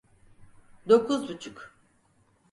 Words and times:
Dokuz 0.89 1.29
buçuk. 1.29 1.73